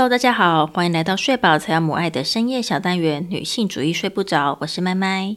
[0.00, 4.56] Hello，大家好，欢迎来到睡饱才要母爱的深夜小单元——女性主义睡不着。
[4.62, 5.36] 我是麦麦。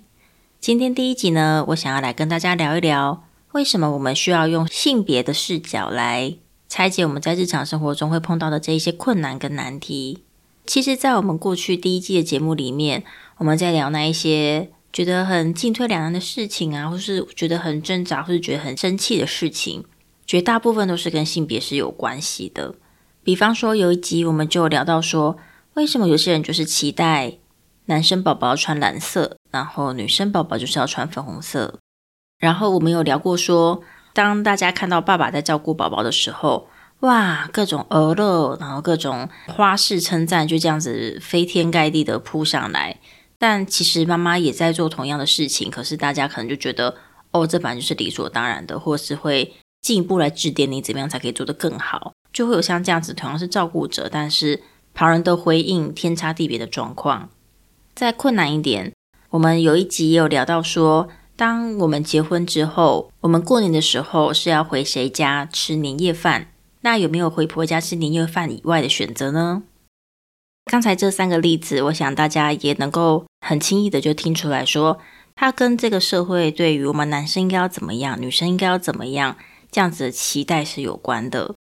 [0.61, 6.35] 今天第一集呢，我想要来跟大家聊一聊，为什么我们需要用性别的视角来
[6.69, 10.23] 拆解我们在日常生活中会碰到的这一些困难跟难题。
[10.65, 13.03] 其实，在我们过去第一季的节目里面，
[13.39, 19.83] 我们在聊那一些觉得很进退两难的事情啊，或是觉得很挣扎，或是觉得很生气的事情，
[20.25, 22.75] 绝大部分都是跟性别是有关系的。
[23.23, 25.37] 比方说，有一集我们就聊到说，
[25.75, 27.37] 为什么有些人就是期待
[27.85, 31.79] 男生宝宝穿蓝色，然后女生宝宝就是要穿粉红色。
[32.39, 33.81] 然后我们有聊过说，
[34.13, 36.67] 当大家看到爸爸在照顾宝宝的时候，
[36.99, 42.99] 哇，各种鹅乐，然后各种花式称赞就这样子飞天盖地的扑上来。
[43.37, 46.95] 但其实妈妈也在做同样的事情，可是大家可能就觉得，
[47.31, 52.13] 哦，这本来就是理所当然的，或是会进一步来指点你怎么样才可以做得更好。
[52.33, 57.29] 就会有像这样子，同样是照顾者，但是旁人的回应天差地别的状况。
[57.95, 58.91] 再困难一点，
[59.29, 66.47] 我们有一集也有聊到说，当我们结婚之后，我们过年的时候是要回谁家吃年夜饭？
[66.81, 69.63] 那有没有回婆家吃年夜饭以外的选择呢？
[70.65, 74.97] 刚才这三个例子，我想大家也能够很轻易的就听出来说，
[75.35, 79.37] 它跟这个社会对于我们男生应该要怎么样，女生应该要怎么样
[79.71, 81.53] 这样子的期待是有关的。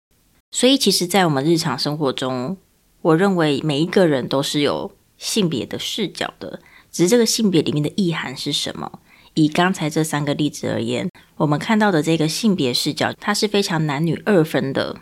[0.51, 2.57] 所以，其实，在我们日常生活中，
[3.01, 6.59] 我认为每一个人都是有性别的视角的。
[6.91, 8.99] 只是这个性别里面的意涵是什么？
[9.33, 14.97] 以刚才这三个例子而言，我们看到的这个性别视角，它是非常男女二分的。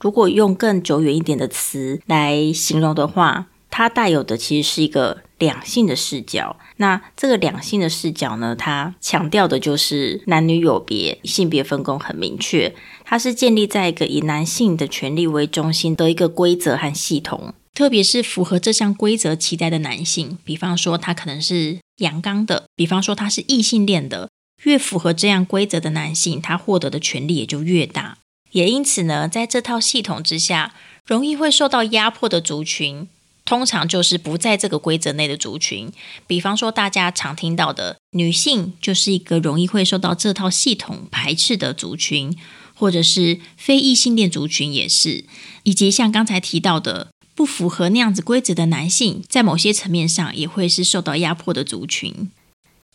[0.00, 3.48] 如果用更久远一点的词来形容的话，
[3.80, 6.58] 它带有的其实是一个两性的视角。
[6.76, 12.74] 那这个两性的视角呢，它强调的就是男女有别，性别分工很明确。
[13.06, 17.54] 它是建立在一个以男性的权利为中心的一个规则和系统。
[17.72, 24.28] 特别是符合这项规则期待的男性，比方说他可能是阳刚的，比方说他是异性恋的，
[24.64, 28.18] 越符合这样规则的男性，他获得的权利也就越大。
[28.50, 30.74] 也因此呢，在这套系统之下，
[31.06, 33.08] 容易会受到压迫的族群。
[33.50, 35.90] 通常就是不在这个规则内的族群，
[36.28, 42.38] 比方说大家常听到的女性，就是一个容易会受到这套系统排斥的族群，
[42.76, 45.24] 或者是非异性恋族群也是，
[45.64, 52.30] 以及像刚才提到的不符合那样子规则的男性，在某些层面上也会是受到压迫的族群。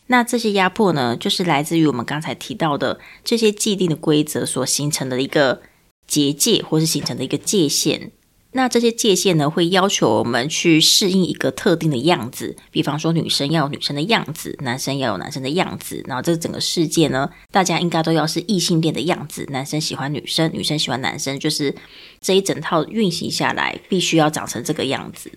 [0.06, 5.60] 那这些压迫呢，就是来自于我们刚才提到的这些既定的规则所形成的一个
[6.06, 8.10] 结界，或是形成的一个界限。
[8.52, 16.02] 那这些界限呢，会要求我们去适应一个特定的样子，比方说女生要有女生的样子，男生要有男生的样子。
[16.06, 21.74] 然后这整个世界呢，大家应该都要是异性恋的样子，男生喜欢女生，女生喜欢男生，就是
[22.22, 25.30] 这一整套运行下来，必须要长成这个样子。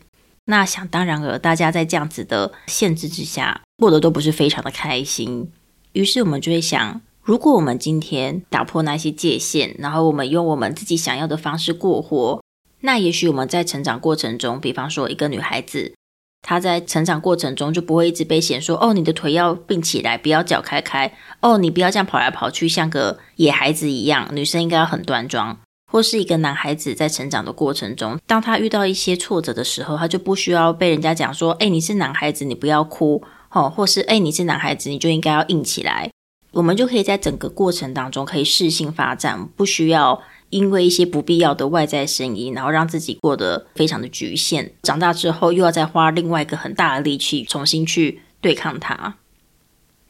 [0.46, 5.52] 那想当然了，大家在这样子的限制之下，过得都不是非常的开心。
[5.92, 12.42] 于是我们就会想，如果我们今天打破那些界限，然后我们用我们自己想要的方式过活。
[12.82, 15.94] 那也许我们在成长过程中，比方说一个女孩子，
[16.42, 24.30] 她在成长过程中就不会一直被嫌说：“哦，你的腿要并起来，不要脚开开。”哦，你不要这样跑来跑去，像个野孩子一样。
[24.34, 25.58] 女生应该要很端庄。
[25.92, 36.12] 或是一个男孩子在成长的过程中，当他遇到一些挫折的时候，他就不需要被人家讲说：“哎，你是男孩子，你不要哭。”哦，或是“哎，你是男孩子，你就应该要硬起来。”
[36.54, 40.22] 我们就可以在整个过程当中可以适性发展，不需要。
[40.50, 44.72] 因为一些不必要的外在声音，然后让自己过得非常的局限。
[44.84, 49.16] 长大之后，又要再花另外一个很大的力气重新去对抗它。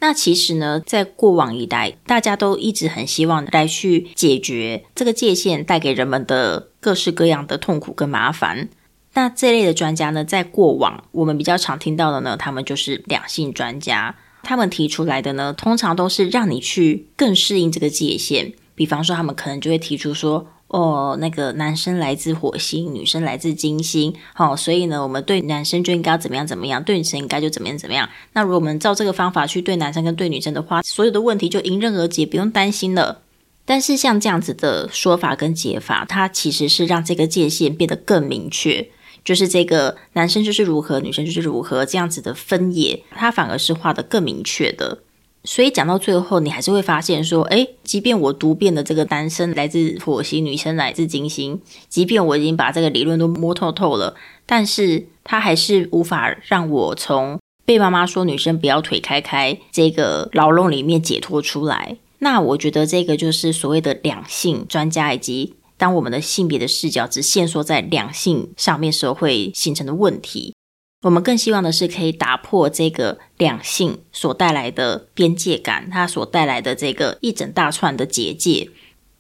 [0.02, 8.70] 那其实呢，在过往一代，大家都一直很希望来去解决这个界限带给人们的各式各样的痛苦跟麻烦。
[9.16, 14.16] 那这类的专家呢，在过往我们比较常听到的呢，他们就是两性专家。
[14.42, 18.54] 他们提出来的呢，通常都是让你去更适应这个界限。
[18.80, 28.08] 比方说，他们可能就会提出说：“哦，那个男生来自火星，女生来自金星，好，所以呢，我们对男生就应该怎么样怎么样，对女生应该就怎么样怎么样。
[28.32, 33.20] 那如果我们照这个方法去对男生跟对女生的话，所有的问题就迎刃而解，不用担心了。
[33.66, 38.88] 但是像这样子的说法跟解法，它其实是让这个界限变得更明确，
[39.26, 45.00] 就是这个男生就是如何，女生就是如何这样子的分野，它反而是画的更明确的。”
[45.46, 54.16] 所以讲到最后，你还是会发现说，哎，即便我读遍了这个单身来自火星，女生来自金星，即便我已经把这个理论都摸透透了，
[54.46, 61.98] 但是他还是无法让我从被妈妈说女生不要腿开开这个牢笼里面解脱出来。
[62.20, 70.54] 那我觉得这个就是所谓的两性专家以及当我们的性别的视角只限缩在两性上面时候，会形成的问题。
[71.02, 78.70] 我们更希望的是可以打破这个两性所带来的边界感，它所带来的这个一整大串的结界。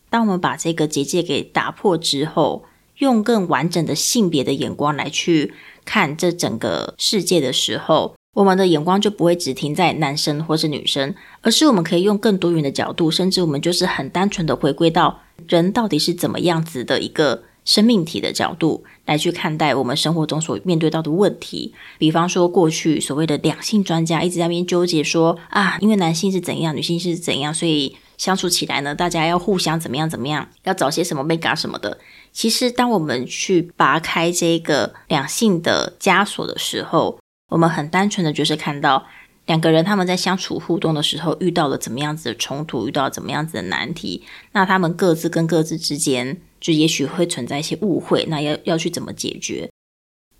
[0.10, 2.66] 当我们把这个结界给打破之后，
[2.98, 5.54] 用更完整的性别的眼光来去
[5.86, 17.44] 看这整个世界的时候，我们的眼光就不会只停在男生或是女生，而是我们可以用更多元的角度，甚至我们就是很单纯的回归到人到底是怎么样子的一个。
[17.70, 32.00] 生命体的角度来去看待我们生活中所面对到的问题，比方说过去所谓的两性专家一直在那边纠结说啊，因为男性是怎样，女性是怎样，所以相处起来呢，大家要互相怎么样怎么样，要找些什么 mega 什么的。
[32.32, 37.20] 其实，当我们去拔开这个两性的枷锁的时候，
[37.50, 39.06] 我们很单纯的就是看到
[39.46, 44.24] 两个人他们在相处互动的时候遇到了怎么样子的冲突，遇到怎么样子的难题，
[44.54, 46.42] 那他们各自跟各自之间。
[46.60, 49.70] 就也许会存在一些误会，那要要去怎么解决？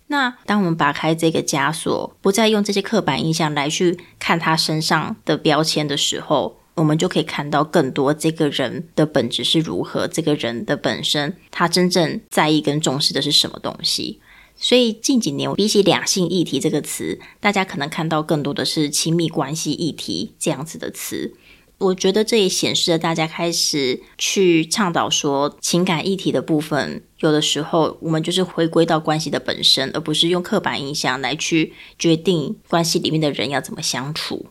[0.08, 14.20] 那当我们拔开这个枷锁，不再用这些刻板印象来去看他身上的标签的时候，我们就可以看到更多这个人的本质是如何，这个人的本身他真正在意跟重视的是什么东西。
[14.56, 21.34] 所以近几年，比起两性议题这个词，大家可能看到更多的是亲密关系议题这样子的词。
[21.80, 34.46] 我觉得这也显示了大家开始去倡导说情感议题的部分，有的时候我们就是回归到关系的本身，而不是用刻板印象来去决定关系里面的人要怎么相处。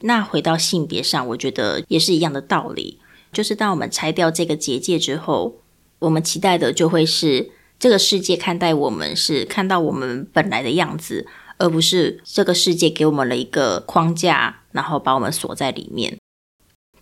[0.00, 2.98] 那回到性别上，我觉得也是一样的道理，
[3.32, 5.60] 就是当我们拆掉这个结界之后，
[6.00, 11.24] 我们期待的就会是这个世界看待我们是看到我们本来的样子，
[11.58, 16.18] 而不是这个世界给我们了一个框架，然后把我们锁在里面。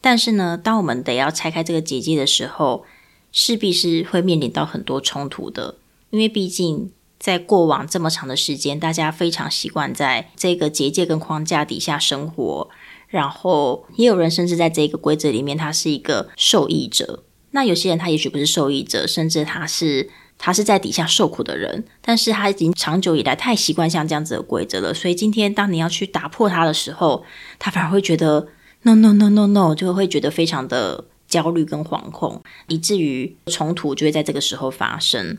[0.00, 2.84] 但是呢，当我们得要拆开这个结界的时候，
[3.32, 5.76] 势必是会面临到很多冲突的。
[6.08, 12.68] 因为毕竟在过往这么长的时间，大家非常习惯在这个结界跟框架底下生活，
[13.08, 17.24] 然后也有人甚至在这个规则里面，他是一个受益者。
[17.50, 20.08] 那有些人他也许不是受益者，甚至他是
[20.38, 27.24] 他是在底下受苦的人，但是他已经长久以来太习惯像这样子的规则了，所以今天当你要去打破它的时候，
[27.58, 28.48] 他反而会觉得。
[28.82, 35.38] No no no no no，就会觉得非常的焦虑跟惶恐，以至于冲突就会在这个时候发生。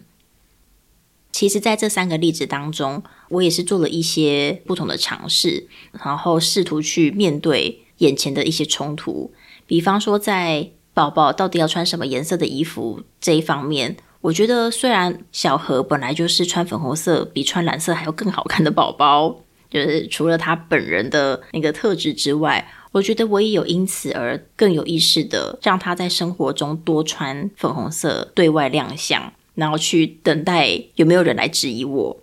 [1.31, 5.65] 其实，在这三个例子当中，我也是做了一些不同的尝试，
[6.03, 9.31] 然后试图去面对眼前的一些冲突。
[9.65, 19.37] 比方说，在宝宝到底要穿什么颜色的衣服这一方面，我觉得虽然小何本来就是穿粉红色比穿蓝色还要更好看的宝宝，
[19.69, 22.71] 就是除了他本人的那个特质之外。
[22.91, 32.17] 我觉得我也有因此而更有意识的让他在生活中多穿粉红色对外亮相，然后去等待有没有人来质疑我。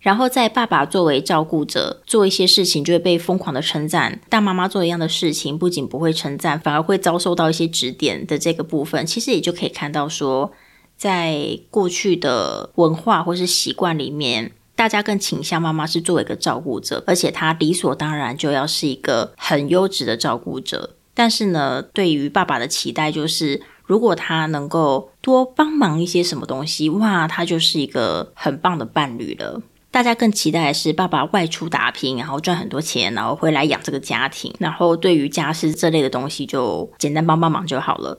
[0.00, 10.52] 然后在爸爸作为照顾者做一些事情就会被疯狂的称赞，但妈妈做一样的事情不仅不会称赞，反而会遭受到一些指点的这个部分，其实也就可以看到说，
[10.98, 14.52] 在过去的文化或是习惯里面。
[14.76, 20.96] 大家更倾向妈妈是作为一个照顾者，而且她理所当然就要是一个很优质的照顾者。
[21.14, 29.62] 但是呢，对于爸爸的期待就是，如果他能够多帮忙一些什么东西，哇，他就是一个很棒的伴侣了。
[29.92, 34.52] 大家更期待的是爸爸外出打拼，然后赚很多钱，然后回来养这个家庭。
[34.58, 38.18] 然后对于家事这类的东西，就简单帮帮忙就好了。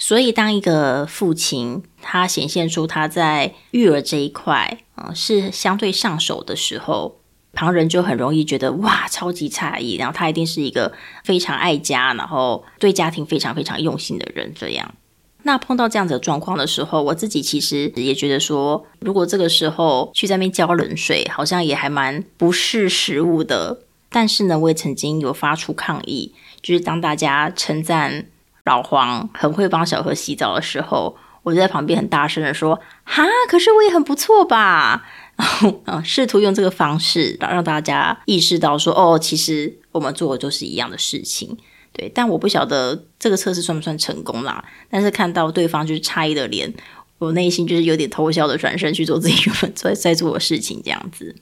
[0.00, 7.18] 所以，当一个父亲他显现出他在育儿这一块啊是相对上手的时候，
[7.52, 9.96] 旁人就很容易觉得哇，超级诧异。
[9.96, 10.92] 然后他一定是一个
[11.24, 14.54] 非常爱家，然后对家庭非常非常用心的人。
[14.54, 14.94] 这样，
[15.42, 23.80] 那碰到这样子的状况的时候，我自己其实也觉得说，如果这个时候去在那边浇冷水，好像也还蛮不是食物的。
[24.08, 28.26] 但是呢，我也曾经有发出抗议，就是当大家称赞。
[28.68, 35.06] 老黄很会帮小何洗澡的时候，我就在旁边很大声的说：“哈，可是我也很不错吧？”
[35.86, 41.56] 然后，试图用这个方式让大家意识到说：“哦，其实我们做的都是一样的事情。”
[41.92, 44.62] 对，但我不晓得这个测试算不算成功啦。
[44.90, 46.72] 但是看到对方就是诧异的脸，
[47.18, 51.34] 我内心就是有点偷笑的转身去做自己原本在在做的事情，这样子。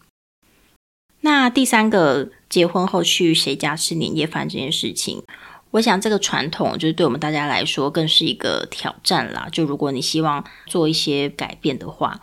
[1.23, 5.25] 那第三个，结婚后去谁家吃年夜饭这件事情。
[5.77, 9.47] 我想这个传统就是对我们大家来说更是一个挑战啦。
[9.53, 12.23] 就如果你希望做一些改变的话，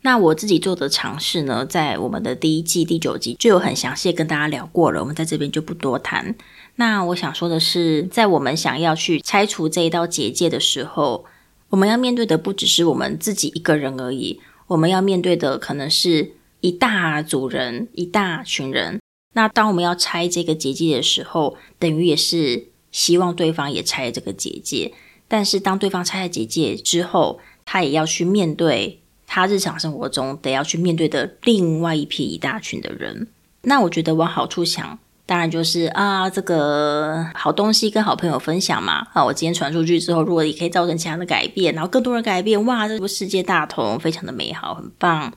[0.00, 6.34] 那我自己做的尝试呢，在我们的第一季第九集就有很详细跟大家聊过了，我们在这边就不多谈。
[6.76, 11.26] 那我想说的是，在我们想要去拆除这一道结界的时候，
[11.68, 18.98] 我们要面对的不只是我们自己一个人而已，我们要面对的可能是一大组人、一大群人。
[19.34, 24.90] 那当我们要拆这个结界的时候，等于也是希望对方也拆这个结界。
[25.28, 33.28] 但是当对方拆了结界之后，他也要去面对他日常生活中得要去面对的另外一批一大群的人。
[33.60, 39.06] 那我觉得往好处想，当然就是啊，这个好东西跟好朋友分享嘛。
[39.12, 45.34] 啊，我今天传出去之后，如果也可以造成其他的改变，然后更多人改变，哇，这个世界大同，非常的美好，很棒。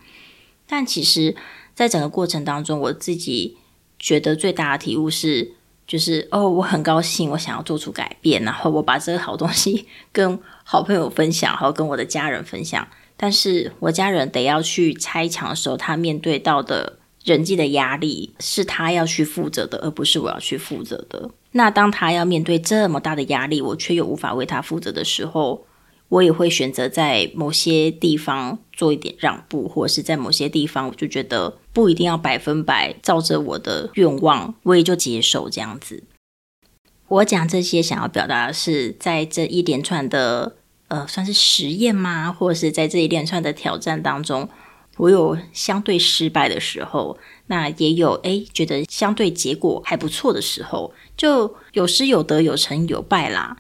[0.66, 1.36] 但其实，
[1.76, 3.58] 在整个过程当中，我自己。
[4.02, 5.56] 觉得最大的体悟是，
[5.90, 12.88] 就是哦，我很高兴，我想要做出改变，然后我把这个好东西 跟好朋友分享，然后跟我的家人分享。
[13.18, 21.32] 但是我家人得要去拆墙的时候，他面对到的人际的压力是他要去负责的，而不是我要去负责的。
[21.54, 25.66] 那当他要面对这么大的压力，我却又无法为他负责的时候。
[26.10, 36.04] 我也会选择在某些地方做一点让步，或者是在某些地方，我就觉得不一定要百分百照着我的愿望，我也就接受这样子。
[37.08, 40.56] 我讲这些想要表达的是，在这一连串的
[40.88, 42.32] 呃，算是实验吗？
[42.32, 44.50] 或者是在这一连串的挑战当中，
[44.98, 53.58] 我有相对失败的时候，那也有诶觉得相对结果还不错的时候，就有失有得，有成有败啦。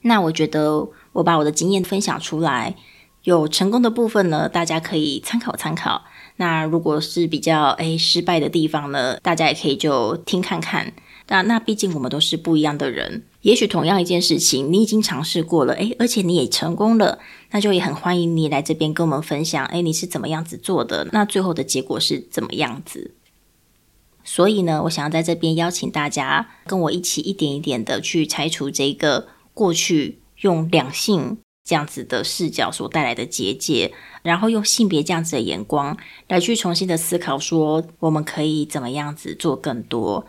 [0.00, 0.88] 那我觉得。
[1.12, 2.76] 我把我的经验分享出来，
[3.24, 6.04] 有成功的部分呢，大家可以参考参考。
[6.36, 10.92] 那如果是比较诶失败的地方呢，大家也可以就听看看。
[11.28, 17.18] 那那毕竟我们都是不一样的人，也许同样一件事情，你已经尝试过了，诶，而且你也成功了，
[17.50, 21.06] 那就也很欢迎你来这边跟我们分享，诶，你是怎么样子做的？
[21.12, 23.14] 那最后的结果是怎么样子？
[24.24, 30.18] 所以呢，我想要在这边邀请大家跟我一起一点一点的去拆除这个过去。
[30.40, 33.92] 用两性这样子的视角所带来的结界，
[34.22, 35.96] 然后用性别这样子的眼光
[36.28, 40.26] 来去重新的思考，说我们可以怎么样子做更多。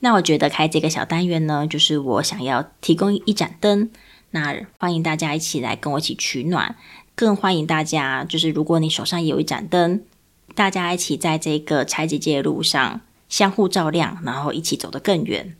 [0.00, 3.90] 那我觉得开这个小单元呢，就是我想要提供一盏灯，
[4.30, 6.76] 那欢迎大家一起来跟我一起取暖，
[7.16, 10.04] 更欢迎大家就是如果你手上有一盏灯，
[10.54, 15.56] 大家一起在这个拆结界的路上相互照亮，然后一起走得更远。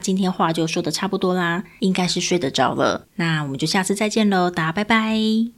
[0.00, 5.50] 今天话就说的差不多啦应该是睡得着了那我们就下次再见喽大家拜拜。